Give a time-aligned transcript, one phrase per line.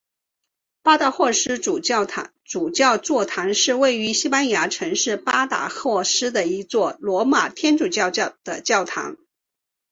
[0.81, 2.07] 巴达霍斯主教
[2.97, 9.15] 座堂是位于西班牙城市巴达霍斯的一座罗马天主教的教堂。